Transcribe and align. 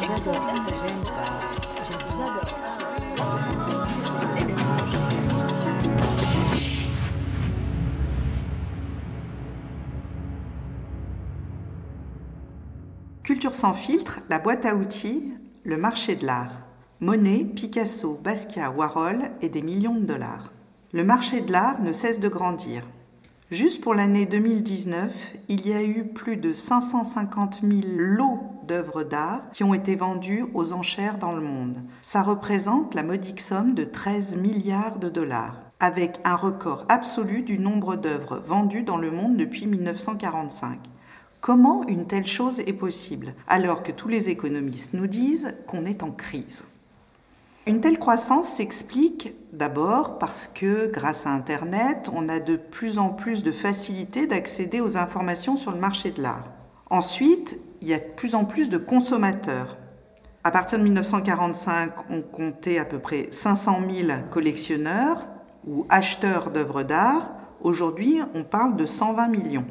J'adore. 0.00 0.54
Culture 13.22 13.54
sans 13.54 13.72
filtre, 13.72 14.20
la 14.28 14.38
boîte 14.38 14.66
à 14.66 14.74
outils, 14.74 15.34
le 15.64 15.78
marché 15.78 16.14
de 16.14 16.26
l'art. 16.26 16.52
Monet, 17.00 17.44
Picasso, 17.44 18.20
Basquiat, 18.22 18.70
Warhol 18.70 19.30
et 19.40 19.48
des 19.48 19.62
millions 19.62 19.94
de 19.94 20.04
dollars. 20.04 20.52
Le 20.92 21.04
marché 21.04 21.40
de 21.40 21.50
l'art 21.50 21.80
ne 21.80 21.92
cesse 21.92 22.20
de 22.20 22.28
grandir. 22.28 22.82
Juste 23.54 23.82
pour 23.82 23.94
l'année 23.94 24.26
2019, 24.26 25.14
il 25.48 25.68
y 25.68 25.72
a 25.74 25.80
eu 25.84 26.06
plus 26.06 26.36
de 26.36 26.54
550 26.54 27.60
000 27.60 27.82
lots 27.94 28.40
d'œuvres 28.66 29.04
d'art 29.04 29.42
qui 29.52 29.62
ont 29.62 29.74
été 29.74 29.94
vendus 29.94 30.44
aux 30.54 30.72
enchères 30.72 31.18
dans 31.18 31.30
le 31.30 31.40
monde. 31.40 31.76
Ça 32.02 32.24
représente 32.24 32.96
la 32.96 33.04
modique 33.04 33.40
somme 33.40 33.74
de 33.74 33.84
13 33.84 34.38
milliards 34.38 34.98
de 34.98 35.08
dollars, 35.08 35.60
avec 35.78 36.18
un 36.24 36.34
record 36.34 36.84
absolu 36.88 37.42
du 37.42 37.60
nombre 37.60 37.94
d'œuvres 37.94 38.42
vendues 38.44 38.82
dans 38.82 38.96
le 38.96 39.12
monde 39.12 39.36
depuis 39.36 39.68
1945. 39.68 40.76
Comment 41.40 41.86
une 41.86 42.08
telle 42.08 42.26
chose 42.26 42.58
est 42.58 42.72
possible 42.72 43.34
alors 43.46 43.84
que 43.84 43.92
tous 43.92 44.08
les 44.08 44.30
économistes 44.30 44.94
nous 44.94 45.06
disent 45.06 45.54
qu'on 45.68 45.86
est 45.86 46.02
en 46.02 46.10
crise? 46.10 46.64
Une 47.66 47.80
telle 47.80 47.98
croissance 47.98 48.48
s'explique 48.48 49.34
d'abord 49.54 50.18
parce 50.18 50.46
que 50.46 50.90
grâce 50.90 51.26
à 51.26 51.30
Internet, 51.30 52.10
on 52.12 52.28
a 52.28 52.38
de 52.38 52.56
plus 52.56 52.98
en 52.98 53.08
plus 53.08 53.42
de 53.42 53.52
facilité 53.52 54.26
d'accéder 54.26 54.82
aux 54.82 54.98
informations 54.98 55.56
sur 55.56 55.70
le 55.70 55.78
marché 55.78 56.10
de 56.10 56.20
l'art. 56.20 56.50
Ensuite, 56.90 57.58
il 57.80 57.88
y 57.88 57.94
a 57.94 57.98
de 57.98 58.04
plus 58.16 58.34
en 58.34 58.44
plus 58.44 58.68
de 58.68 58.76
consommateurs. 58.76 59.78
À 60.42 60.50
partir 60.50 60.78
de 60.78 60.84
1945, 60.84 61.92
on 62.10 62.20
comptait 62.20 62.78
à 62.78 62.84
peu 62.84 62.98
près 62.98 63.28
500 63.30 63.80
000 63.90 64.08
collectionneurs 64.30 65.26
ou 65.66 65.86
acheteurs 65.88 66.50
d'œuvres 66.50 66.82
d'art. 66.82 67.30
Aujourd'hui, 67.62 68.20
on 68.34 68.42
parle 68.42 68.76
de 68.76 68.84
120 68.84 69.28
millions. 69.28 69.64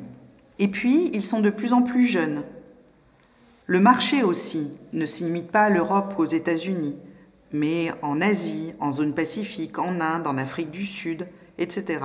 Et 0.58 0.68
puis, 0.68 1.12
ils 1.14 1.24
sont 1.24 1.42
de 1.42 1.52
plus 1.52 1.74
en 1.74 1.84
plus 1.84 2.06
jeunes. 2.06 2.42
Le 3.68 3.80
marché 3.80 4.24
aussi 4.24 4.72
ne 4.94 5.06
se 5.06 5.24
pas 5.44 5.66
à 5.66 5.70
l'Europe 5.70 6.16
ou 6.18 6.24
aux 6.24 6.26
États-Unis 6.26 6.98
mais 7.54 7.92
en 8.02 8.20
Asie, 8.20 8.74
en 8.80 8.92
zone 8.92 9.14
pacifique, 9.14 9.80
en 9.80 10.02
Inde, 10.02 10.28
en 10.28 10.38
Afrique 10.38 10.72
du 10.72 10.86
Sud, 10.86 11.28
etc. 11.60 12.00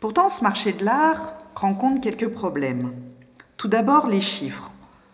Pourtant, 0.00 0.30
ce 0.30 0.42
marché 0.42 0.72
de 0.72 0.84
l'art 0.84 1.36
rencontre 1.54 2.00
quelques 2.00 2.28
problèmes. 2.28 2.92
Tout 3.58 3.68
d'abord, 3.68 4.08
les 4.08 4.22
chiffres. 4.22 4.72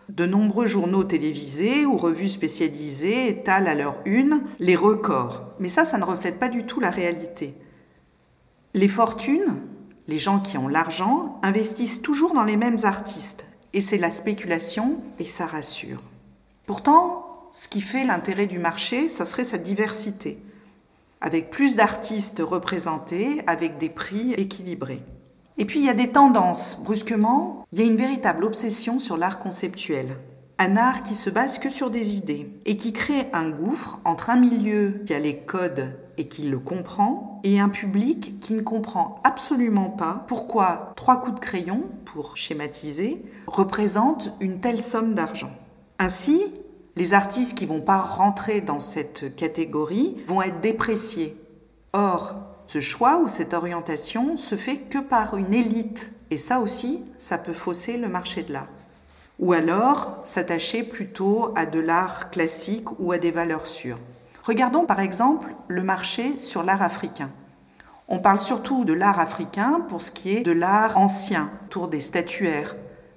De 0.08 0.24
nombreux 0.24 0.66
journaux 0.66 1.02
télévisés 1.02 1.84
ou 1.84 1.96
revues 1.96 2.28
spécialisées 2.28 3.28
étalent 3.28 3.66
à 3.66 3.74
leur 3.74 3.96
une 4.04 4.42
les 4.60 4.76
records. 4.76 5.42
Mais 5.58 5.68
ça, 5.68 5.84
ça 5.84 5.98
ne 5.98 6.04
reflète 6.04 6.38
pas 6.38 6.48
du 6.48 6.64
tout 6.64 6.78
la 6.78 6.90
réalité. 6.90 7.54
Les 8.72 8.86
fortunes, 8.86 9.56
les 10.06 10.20
gens 10.20 10.38
qui 10.38 10.56
ont 10.58 10.68
l'argent, 10.68 11.40
investissent 11.42 12.02
toujours 12.02 12.34
dans 12.34 12.44
les 12.44 12.56
mêmes 12.56 12.78
artistes. 12.84 13.46
Et 13.72 13.80
c'est 13.80 13.98
la 13.98 14.12
spéculation 14.12 15.00
et 15.18 15.24
ça 15.24 15.46
rassure. 15.46 16.02
Pourtant, 16.66 17.35
ce 17.56 17.68
qui 17.68 17.80
fait 17.80 18.04
l'intérêt 18.04 18.46
du 18.46 18.58
marché, 18.58 19.08
ça 19.08 19.24
serait 19.24 19.44
sa 19.44 19.56
diversité, 19.56 20.38
avec 21.22 21.48
plus 21.48 21.74
d'artistes 21.74 22.42
représentés, 22.44 23.42
avec 23.46 23.78
des 23.78 23.88
prix 23.88 24.34
équilibrés. 24.34 25.00
Et 25.56 25.64
puis 25.64 25.80
il 25.80 25.86
y 25.86 25.88
a 25.88 25.94
des 25.94 26.12
tendances. 26.12 26.78
Brusquement, 26.84 27.64
il 27.72 27.78
y 27.78 27.82
a 27.82 27.86
une 27.86 27.96
véritable 27.96 28.44
obsession 28.44 28.98
sur 28.98 29.16
l'art 29.16 29.38
conceptuel. 29.38 30.18
Un 30.58 30.76
art 30.76 31.02
qui 31.02 31.14
se 31.14 31.30
base 31.30 31.58
que 31.58 31.70
sur 31.70 31.88
des 31.88 32.14
idées 32.14 32.50
et 32.66 32.76
qui 32.76 32.92
crée 32.92 33.28
un 33.32 33.48
gouffre 33.48 34.00
entre 34.04 34.28
un 34.28 34.36
milieu 34.36 35.00
qui 35.06 35.14
a 35.14 35.18
les 35.18 35.38
codes 35.38 35.98
et 36.18 36.28
qui 36.28 36.42
le 36.42 36.58
comprend 36.58 37.40
et 37.42 37.58
un 37.58 37.70
public 37.70 38.38
qui 38.40 38.52
ne 38.52 38.60
comprend 38.60 39.18
absolument 39.24 39.88
pas 39.88 40.26
pourquoi 40.28 40.92
trois 40.94 41.22
coups 41.22 41.36
de 41.36 41.40
crayon, 41.40 41.84
pour 42.04 42.36
schématiser, 42.36 43.24
représentent 43.46 44.30
une 44.40 44.60
telle 44.60 44.82
somme 44.82 45.14
d'argent. 45.14 45.52
Ainsi, 45.98 46.42
les 46.96 47.12
artistes 47.12 47.56
qui 47.56 47.66
vont 47.66 47.82
pas 47.82 47.98
rentrer 47.98 48.62
dans 48.62 48.80
cette 48.80 49.36
catégorie 49.36 50.16
vont 50.26 50.40
être 50.40 50.60
dépréciés. 50.60 51.36
Or, 51.92 52.34
ce 52.66 52.80
choix 52.80 53.18
ou 53.18 53.28
cette 53.28 53.54
orientation 53.54 54.36
se 54.36 54.56
fait 54.56 54.78
que 54.78 54.98
par 54.98 55.36
une 55.36 55.52
élite. 55.52 56.10
Et 56.30 56.38
ça 56.38 56.60
aussi, 56.60 57.04
ça 57.18 57.38
peut 57.38 57.52
fausser 57.52 57.98
le 57.98 58.08
marché 58.08 58.42
de 58.42 58.52
l'art. 58.52 58.68
Ou 59.38 59.52
alors 59.52 60.16
s'attacher 60.24 60.82
plutôt 60.82 61.52
à 61.54 61.66
de 61.66 61.78
l'art 61.78 62.30
classique 62.30 62.98
ou 62.98 63.12
à 63.12 63.18
des 63.18 63.30
valeurs 63.30 63.66
sûres. 63.66 63.98
Regardons 64.42 64.86
par 64.86 65.00
exemple 65.00 65.48
le 65.68 65.82
marché 65.82 66.38
sur 66.38 66.62
l'art 66.62 66.82
africain. 66.82 67.30
On 68.08 68.20
parle 68.20 68.40
surtout 68.40 68.84
de 68.84 68.94
l'art 68.94 69.20
africain 69.20 69.82
pour 69.88 70.00
ce 70.00 70.10
qui 70.10 70.36
est 70.36 70.42
de 70.42 70.52
l'art 70.52 70.96
ancien, 70.96 71.50
autour 71.66 71.88
des 71.88 72.00
statuaires, 72.00 72.74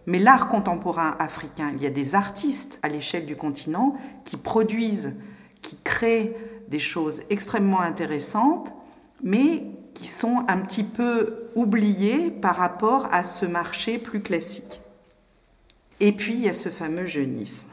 mais 0.10 0.18
l'art 0.18 0.50
contemporain 0.50 1.16
africain, 1.20 1.72
il 1.76 1.84
y 1.84 1.86
a 1.86 1.92
des 1.92 2.16
artistes 2.16 2.80
à 2.82 2.88
l'échelle 2.88 3.28
du 3.28 3.36
continent 3.36 3.96
qui 4.26 4.38
produisent, 4.38 5.14
qui 5.62 5.78
créent 5.84 6.36
des 6.68 6.80
choses 6.80 7.22
extrêmement 7.30 7.82
intéressantes, 7.82 8.74
mais 9.22 9.66
qui 9.94 10.08
sont 10.08 10.46
un 10.48 10.58
petit 10.58 10.84
peu 10.84 11.50
oubliés 11.54 12.32
par 12.32 12.56
rapport 12.56 13.08
à 13.12 13.22
ce 13.22 13.46
marché 13.46 14.00
plus 14.00 14.22
classique. 14.22 14.82
Et 16.00 16.12
puis, 16.12 16.34
il 16.34 16.42
y 16.42 16.50
a 16.50 16.54
ce 16.54 16.70
fameux 16.70 17.06
jeunisme. 17.06 17.68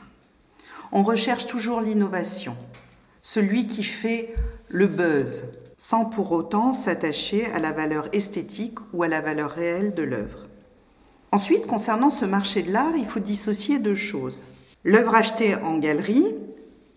On 0.93 1.03
recherche 1.03 1.47
toujours 1.47 1.81
l'innovation, 1.81 2.55
celui 3.23 3.67
qui 3.67 3.83
fait 3.83 4.35
le 4.69 4.87
buzz, 4.87 5.45
sans 5.79 6.05
pour 6.05 6.33
autant 6.33 6.75
s'attacher 6.75 7.47
à 7.47 7.61
la 7.61 7.73
valeur 7.73 8.11
esthétique 8.13 8.79
ou 8.93 9.05
à 9.05 9.09
la 9.09 9.23
valeur 9.23 9.53
réelle 9.53 9.95
de 9.95 10.03
l'œuvre. 10.03 10.46
Ensuite, 11.37 11.67
concernant 11.67 12.09
ce 12.09 12.25
marché 12.25 12.63
de 12.63 12.73
l'art, 12.73 12.97
il 12.97 13.05
faut 13.05 13.21
dissocier 13.21 13.79
deux 13.79 13.95
choses. 13.95 14.43
L'œuvre 14.85 15.15
achetée 15.15 15.55
en 15.55 15.77
galerie, 15.77 16.35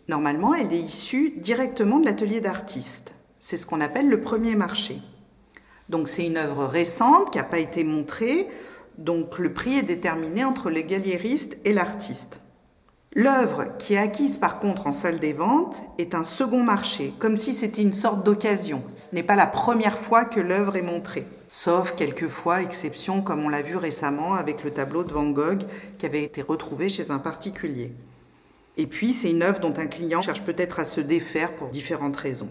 normalement, 0.07 0.55
elle 0.55 0.71
est 0.71 0.79
issue 0.79 1.33
directement 1.35 1.99
de 1.99 2.05
l'atelier 2.05 2.39
d'artiste. 2.39 3.11
C'est 3.41 3.57
ce 3.57 3.65
qu'on 3.65 3.81
appelle 3.81 4.07
le 4.07 4.21
premier 4.21 4.55
marché. 4.55 4.95
Donc 5.89 6.07
c'est 6.07 6.25
une 6.25 6.37
œuvre 6.37 6.63
récente 6.67 7.31
qui 7.31 7.37
n'a 7.37 7.43
pas 7.43 7.59
été 7.59 7.83
montrée, 7.83 8.47
donc 8.97 9.39
le 9.39 9.51
prix 9.51 9.79
est 9.79 9.83
déterminé 9.83 10.45
entre 10.45 10.69
le 10.69 10.83
galériste 10.83 11.57
et 11.65 11.73
l'artiste. 11.73 12.39
L'œuvre 13.11 13.65
qui 13.77 13.95
est 13.95 13.97
acquise 13.97 14.37
par 14.37 14.59
contre 14.61 14.87
en 14.87 14.93
salle 14.93 15.19
des 15.19 15.33
ventes 15.33 15.81
est 15.97 16.15
un 16.15 16.23
second 16.23 16.63
marché, 16.63 17.13
comme 17.19 17.35
si 17.35 17.51
c'était 17.51 17.81
une 17.81 17.91
sorte 17.91 18.23
d'occasion. 18.23 18.83
Ce 18.89 19.13
n'est 19.13 19.21
pas 19.21 19.35
la 19.35 19.47
première 19.47 19.97
fois 19.97 20.23
que 20.23 20.39
l'œuvre 20.39 20.77
est 20.77 20.81
montrée 20.81 21.25
sauf 21.49 21.95
quelquefois 21.95 22.61
exception 22.61 23.21
comme 23.21 23.43
on 23.43 23.49
l'a 23.49 23.63
vu 23.63 23.75
récemment 23.75 24.35
avec 24.35 24.63
le 24.63 24.71
tableau 24.71 25.03
de 25.03 25.11
Van 25.11 25.29
Gogh 25.29 25.63
qui 25.97 26.05
avait 26.05 26.23
été 26.23 26.41
retrouvé 26.41 26.89
chez 26.89 27.11
un 27.11 27.17
particulier. 27.17 27.91
Et 28.77 28.87
puis 28.87 29.13
c'est 29.13 29.31
une 29.31 29.41
œuvre 29.41 29.59
dont 29.59 29.73
un 29.77 29.87
client 29.87 30.21
cherche 30.21 30.43
peut-être 30.43 30.79
à 30.79 30.85
se 30.85 31.01
défaire 31.01 31.53
pour 31.55 31.69
différentes 31.69 32.15
raisons. 32.15 32.49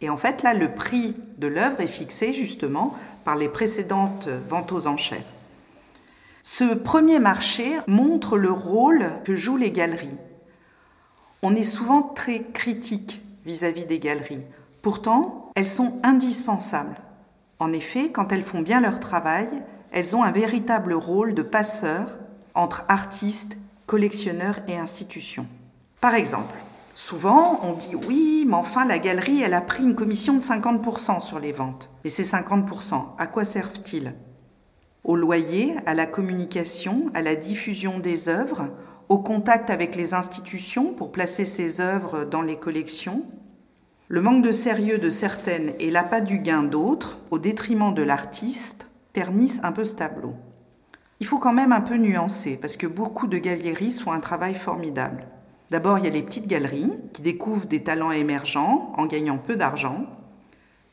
Et 0.00 0.10
en 0.10 0.16
fait 0.16 0.42
là, 0.42 0.52
le 0.52 0.74
prix 0.74 1.14
de 1.38 1.46
l'œuvre 1.46 1.80
est 1.80 1.86
fixé 1.86 2.32
justement 2.32 2.98
par 3.24 3.36
les 3.36 3.48
précédentes 3.48 4.28
ventes 4.48 4.72
aux 4.72 4.88
enchères. 4.88 5.24
Ce 6.42 6.74
premier 6.74 7.20
marché 7.20 7.78
montre 7.86 8.36
le 8.36 8.50
rôle 8.50 9.12
que 9.24 9.36
jouent 9.36 9.56
les 9.56 9.70
galeries. 9.70 10.18
On 11.40 11.54
est 11.54 11.62
souvent 11.62 12.02
très 12.02 12.42
critique 12.42 13.22
vis-à-vis 13.46 13.86
des 13.86 14.00
galeries. 14.00 14.42
Pourtant, 14.82 15.52
elles 15.54 15.68
sont 15.68 16.00
indispensables. 16.02 16.96
En 17.62 17.72
effet, 17.72 18.10
quand 18.10 18.32
elles 18.32 18.42
font 18.42 18.60
bien 18.60 18.80
leur 18.80 18.98
travail, 18.98 19.48
elles 19.92 20.16
ont 20.16 20.24
un 20.24 20.32
véritable 20.32 20.94
rôle 20.94 21.32
de 21.32 21.42
passeur 21.42 22.18
entre 22.54 22.84
artistes, 22.88 23.56
collectionneurs 23.86 24.58
et 24.66 24.76
institutions. 24.76 25.46
Par 26.00 26.16
exemple, 26.16 26.56
souvent 26.92 27.60
on 27.62 27.72
dit 27.74 27.94
oui, 28.08 28.44
mais 28.48 28.56
enfin 28.56 28.84
la 28.84 28.98
galerie, 28.98 29.42
elle 29.42 29.54
a 29.54 29.60
pris 29.60 29.84
une 29.84 29.94
commission 29.94 30.34
de 30.34 30.40
50% 30.40 31.20
sur 31.20 31.38
les 31.38 31.52
ventes. 31.52 31.88
Et 32.02 32.10
ces 32.10 32.24
50%, 32.24 33.14
à 33.16 33.28
quoi 33.28 33.44
servent-ils? 33.44 34.12
Au 35.04 35.14
loyer, 35.14 35.76
à 35.86 35.94
la 35.94 36.06
communication, 36.06 37.12
à 37.14 37.22
la 37.22 37.36
diffusion 37.36 38.00
des 38.00 38.28
œuvres, 38.28 38.70
au 39.08 39.18
contact 39.18 39.70
avec 39.70 39.94
les 39.94 40.14
institutions 40.14 40.94
pour 40.94 41.12
placer 41.12 41.44
ces 41.44 41.80
œuvres 41.80 42.24
dans 42.24 42.42
les 42.42 42.56
collections, 42.56 43.24
le 44.12 44.20
manque 44.20 44.44
de 44.44 44.52
sérieux 44.52 44.98
de 44.98 45.08
certaines 45.08 45.72
et 45.80 45.90
l'appât 45.90 46.20
du 46.20 46.40
gain 46.40 46.64
d'autres, 46.64 47.16
au 47.30 47.38
détriment 47.38 47.94
de 47.94 48.02
l'artiste, 48.02 48.86
ternissent 49.14 49.60
un 49.62 49.72
peu 49.72 49.86
ce 49.86 49.94
tableau. 49.94 50.34
Il 51.20 51.26
faut 51.26 51.38
quand 51.38 51.54
même 51.54 51.72
un 51.72 51.80
peu 51.80 51.96
nuancer, 51.96 52.58
parce 52.60 52.76
que 52.76 52.86
beaucoup 52.86 53.26
de 53.26 53.38
galeries 53.38 53.90
font 53.90 54.12
un 54.12 54.20
travail 54.20 54.54
formidable. 54.54 55.24
D'abord, 55.70 55.96
il 55.96 56.04
y 56.04 56.08
a 56.08 56.10
les 56.10 56.20
petites 56.20 56.46
galeries 56.46 56.92
qui 57.14 57.22
découvrent 57.22 57.64
des 57.64 57.82
talents 57.82 58.10
émergents 58.10 58.92
en 58.98 59.06
gagnant 59.06 59.38
peu 59.38 59.56
d'argent. 59.56 60.04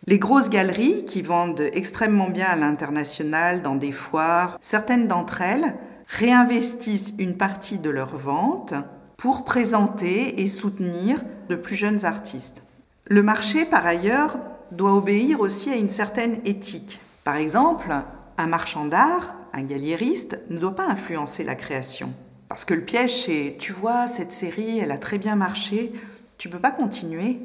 Les 0.08 0.18
grosses 0.18 0.50
galeries 0.50 1.04
qui 1.04 1.22
vendent 1.22 1.68
extrêmement 1.74 2.30
bien 2.30 2.48
à 2.48 2.56
l'international 2.56 3.62
dans 3.62 3.76
des 3.76 3.92
foires, 3.92 4.58
certaines 4.62 5.10
d'entre 5.10 5.42
elles 5.42 5.76
réinvestissent 6.08 7.16
une 7.20 7.36
partie 7.36 7.80
de 7.80 7.90
leurs 7.90 8.16
ventes 8.16 8.76
pour 9.18 9.44
présenter 9.44 10.42
et 10.42 10.48
soutenir 10.48 11.22
de 11.50 11.58
plus 11.58 11.76
jeunes 11.76 12.06
artistes. 12.06 12.64
Le 13.12 13.24
marché, 13.24 13.66
par 13.66 13.88
ailleurs, 13.88 14.38
doit 14.72 14.94
obéir 14.94 15.42
aussi 15.42 15.72
à 15.72 15.76
une 15.76 15.90
certaine 15.90 16.42
éthique. 16.46 17.00
Par 17.24 17.38
exemple, 17.38 17.92
un 18.38 18.46
marchand 18.46 18.86
d'art, 18.86 19.34
un 19.52 19.64
galliériste, 19.64 20.40
ne 20.52 20.60
doit 20.60 20.76
pas 20.76 20.86
influencer 20.86 21.44
la 21.44 21.56
création. 21.56 22.14
Parce 22.50 22.66
que 22.66 22.76
le 22.76 22.86
piège, 22.86 23.24
c'est, 23.24 23.56
tu 23.58 23.74
vois, 23.74 24.06
cette 24.06 24.32
série, 24.32 24.78
elle 24.78 24.92
a 24.92 25.00
très 25.00 25.18
bien 25.18 25.36
marché, 25.36 25.92
tu 26.38 26.50
peux 26.50 26.60
pas 26.60 26.70
continuer. 26.70 27.40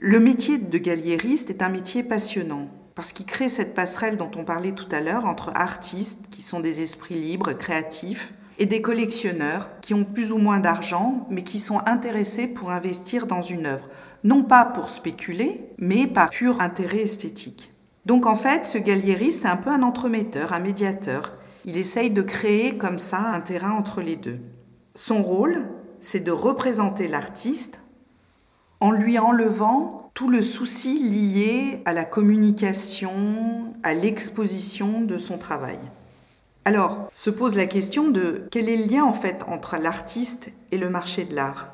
Le 0.00 0.18
métier 0.18 0.58
de 0.58 0.78
galliériste 0.78 1.48
est 1.48 1.62
un 1.62 1.68
métier 1.68 2.02
passionnant, 2.02 2.66
parce 2.96 3.12
qu'il 3.12 3.26
crée 3.26 3.48
cette 3.48 3.76
passerelle 3.76 4.16
dont 4.16 4.32
on 4.36 4.44
parlait 4.44 4.72
tout 4.72 4.88
à 4.90 4.98
l'heure 4.98 5.24
entre 5.24 5.52
artistes, 5.54 6.24
qui 6.32 6.42
sont 6.42 6.58
des 6.58 6.82
esprits 6.82 7.14
libres, 7.14 7.52
créatifs, 7.52 8.32
et 8.58 8.66
des 8.66 8.82
collectionneurs, 8.82 9.68
qui 9.80 9.94
ont 9.94 10.04
plus 10.04 10.32
ou 10.32 10.38
moins 10.38 10.60
d'argent, 10.60 11.26
mais 11.30 11.42
qui 11.42 11.58
sont 11.58 11.80
intéressés 11.86 12.46
pour 12.46 12.70
investir 12.70 13.26
dans 13.26 13.42
une 13.42 13.66
œuvre, 13.66 13.88
non 14.24 14.42
pas 14.42 14.64
pour 14.64 14.88
spéculer, 14.88 15.68
mais 15.78 16.06
par 16.06 16.30
pur 16.30 16.60
intérêt 16.60 17.02
esthétique. 17.02 17.72
Donc 18.06 18.26
en 18.26 18.36
fait, 18.36 18.66
ce 18.66 18.78
galliériste, 18.78 19.42
c'est 19.42 19.48
un 19.48 19.56
peu 19.56 19.70
un 19.70 19.82
entremetteur, 19.82 20.52
un 20.52 20.58
médiateur. 20.58 21.32
Il 21.64 21.76
essaye 21.76 22.10
de 22.10 22.22
créer 22.22 22.76
comme 22.76 22.98
ça 22.98 23.18
un 23.18 23.40
terrain 23.40 23.72
entre 23.72 24.00
les 24.00 24.16
deux. 24.16 24.40
Son 24.94 25.22
rôle, 25.22 25.64
c'est 25.98 26.20
de 26.20 26.32
représenter 26.32 27.06
l'artiste 27.06 27.80
en 28.80 28.90
lui 28.90 29.18
enlevant 29.18 30.10
tout 30.14 30.28
le 30.28 30.42
souci 30.42 30.98
lié 30.98 31.80
à 31.84 31.92
la 31.92 32.04
communication, 32.04 33.72
à 33.84 33.94
l'exposition 33.94 35.00
de 35.00 35.18
son 35.18 35.38
travail. 35.38 35.78
Alors, 36.64 37.08
se 37.10 37.28
pose 37.28 37.56
la 37.56 37.66
question 37.66 38.08
de 38.08 38.46
quel 38.52 38.68
est 38.68 38.76
le 38.76 38.84
lien 38.84 39.04
en 39.04 39.12
fait 39.12 39.42
entre 39.48 39.76
l'artiste 39.76 40.52
et 40.70 40.78
le 40.78 40.88
marché 40.88 41.24
de 41.24 41.34
l'art 41.34 41.68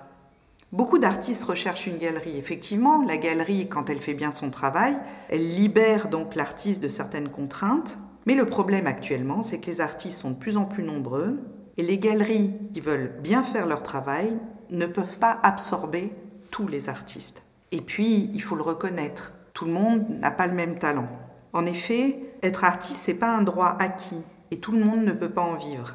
Beaucoup 0.72 0.98
d'artistes 0.98 1.44
recherchent 1.44 1.86
une 1.86 1.98
galerie. 1.98 2.38
Effectivement, 2.38 3.02
la 3.02 3.18
galerie, 3.18 3.68
quand 3.68 3.90
elle 3.90 4.00
fait 4.00 4.14
bien 4.14 4.30
son 4.30 4.50
travail, 4.50 4.96
elle 5.28 5.46
libère 5.56 6.08
donc 6.08 6.34
l'artiste 6.34 6.82
de 6.82 6.88
certaines 6.88 7.28
contraintes. 7.28 7.98
Mais 8.26 8.34
le 8.34 8.46
problème 8.46 8.86
actuellement, 8.86 9.42
c'est 9.42 9.58
que 9.58 9.70
les 9.70 9.80
artistes 9.82 10.20
sont 10.20 10.30
de 10.30 10.36
plus 10.38 10.56
en 10.56 10.64
plus 10.64 10.84
nombreux 10.84 11.38
et 11.76 11.82
les 11.82 11.98
galeries 11.98 12.52
qui 12.72 12.80
veulent 12.80 13.14
bien 13.22 13.42
faire 13.42 13.66
leur 13.66 13.82
travail 13.82 14.38
ne 14.70 14.86
peuvent 14.86 15.18
pas 15.18 15.38
absorber 15.42 16.12
tous 16.50 16.66
les 16.66 16.88
artistes. 16.88 17.42
Et 17.72 17.82
puis, 17.82 18.30
il 18.32 18.42
faut 18.42 18.56
le 18.56 18.62
reconnaître, 18.62 19.34
tout 19.52 19.66
le 19.66 19.72
monde 19.72 20.06
n'a 20.20 20.30
pas 20.30 20.46
le 20.46 20.54
même 20.54 20.78
talent. 20.78 21.08
En 21.52 21.66
effet, 21.66 22.20
être 22.42 22.64
artiste, 22.64 23.00
c'est 23.00 23.14
pas 23.14 23.34
un 23.34 23.42
droit 23.42 23.76
acquis 23.78 24.22
et 24.50 24.58
tout 24.58 24.72
le 24.72 24.84
monde 24.84 25.04
ne 25.04 25.12
peut 25.12 25.30
pas 25.30 25.42
en 25.42 25.56
vivre. 25.56 25.94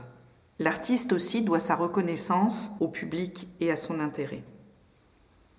L'artiste 0.60 1.14
aussi 1.14 1.42
doit 1.42 1.60
sa 1.60 1.76
reconnaissance 1.76 2.72
au 2.80 2.88
public 2.88 3.50
et 3.60 3.72
à 3.72 3.76
son 3.76 4.00
intérêt. 4.00 4.44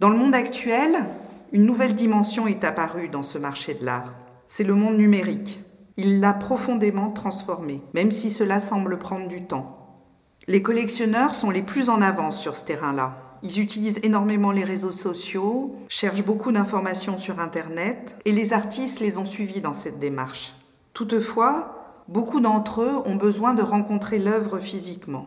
Dans 0.01 0.09
le 0.09 0.17
monde 0.17 0.35
actuel, 0.35 1.05
une 1.53 1.67
nouvelle 1.67 1.95
dimension 1.95 2.47
est 2.47 2.65
apparue 2.65 3.09
dans 3.09 3.23
ce 3.23 3.39
marché 3.39 3.75
de 3.75 3.85
l'art. 3.85 4.13
C'est 4.47 4.65
le 4.65 4.75
monde 4.75 4.97
numérique. 4.97 5.61
Il 5.97 6.21
l'a 6.21 6.33
profondément 6.33 7.11
transformé, 7.11 7.81
même 7.93 8.11
si 8.11 8.31
cela 8.31 8.61
semble 8.61 8.99
prendre 8.99 9.29
du 9.29 9.45
temps. 9.45 10.01
Les 10.47 10.63
collectionneurs 10.63 11.35
sont 11.35 11.51
les 11.51 11.63
plus 11.63 11.89
en 11.89 12.03
avance 12.03 12.41
sur 12.41 12.57
ce 12.57 12.65
terrain-là. 12.65 13.17
Ils 13.43 13.61
utilisent 13.61 14.01
énormément 14.03 14.53
les 14.53 14.65
réseaux 14.65 14.93
sociaux, 14.93 15.77
cherchent 15.89 16.25
beaucoup 16.25 16.51
d'informations 16.51 17.19
sur 17.19 17.41
Internet, 17.41 18.17
et 18.25 18.33
les 18.33 18.53
artistes 18.53 19.01
les 19.01 19.17
ont 19.19 19.25
suivis 19.25 19.61
dans 19.61 19.75
cette 19.75 19.99
démarche. 19.99 20.55
Toutefois, 20.93 21.74
beaucoup 22.09 22.41
d'entre 22.41 22.83
eux 22.83 23.03
ont 23.07 23.17
besoin 23.17 23.55
de 23.55 23.63
rencontrer 23.63 24.19
l'œuvre 24.19 24.59
physiquement. 24.59 25.27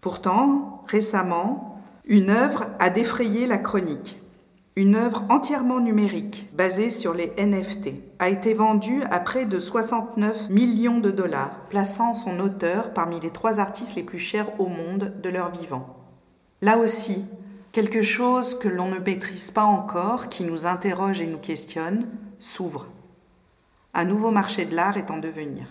Pourtant, 0.00 0.82
récemment, 0.86 1.80
une 2.04 2.30
œuvre 2.30 2.66
a 2.78 2.90
défrayé 2.90 3.46
la 3.46 3.58
chronique. 3.58 4.20
Une 4.76 4.96
œuvre 4.96 5.22
entièrement 5.28 5.78
numérique, 5.78 6.48
basée 6.52 6.90
sur 6.90 7.14
les 7.14 7.32
NFT, 7.38 7.90
a 8.18 8.28
été 8.28 8.54
vendue 8.54 9.02
à 9.10 9.20
près 9.20 9.46
de 9.46 9.58
69 9.60 10.50
millions 10.50 10.98
de 10.98 11.12
dollars, 11.12 11.60
plaçant 11.68 12.12
son 12.12 12.40
auteur 12.40 12.92
parmi 12.92 13.20
les 13.20 13.30
trois 13.30 13.60
artistes 13.60 13.94
les 13.94 14.02
plus 14.02 14.18
chers 14.18 14.60
au 14.60 14.66
monde 14.66 15.14
de 15.22 15.28
leur 15.28 15.50
vivant. 15.50 15.96
Là 16.60 16.78
aussi, 16.78 17.24
quelque 17.70 18.02
chose 18.02 18.58
que 18.58 18.68
l'on 18.68 18.88
ne 18.88 18.98
maîtrise 18.98 19.52
pas 19.52 19.64
encore, 19.64 20.28
qui 20.28 20.42
nous 20.42 20.66
interroge 20.66 21.20
et 21.20 21.26
nous 21.26 21.38
questionne, 21.38 22.06
s'ouvre. 22.38 22.88
Un 23.94 24.04
nouveau 24.04 24.32
marché 24.32 24.64
de 24.64 24.74
l'art 24.74 24.96
est 24.96 25.12
en 25.12 25.18
devenir. 25.18 25.66